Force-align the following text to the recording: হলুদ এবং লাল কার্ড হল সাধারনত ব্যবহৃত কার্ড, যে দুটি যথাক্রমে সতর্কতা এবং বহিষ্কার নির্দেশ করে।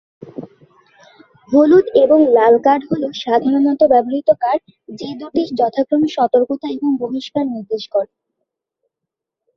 হলুদ 1.49 1.85
এবং 2.03 2.19
লাল 2.35 2.55
কার্ড 2.65 2.83
হল 2.89 3.03
সাধারনত 3.23 3.81
ব্যবহৃত 3.91 4.29
কার্ড, 4.43 4.61
যে 4.99 5.09
দুটি 5.19 5.41
যথাক্রমে 5.59 6.09
সতর্কতা 6.17 6.67
এবং 6.69 6.89
বহিষ্কার 7.01 7.45
নির্দেশ 7.47 7.83
করে। 7.93 8.11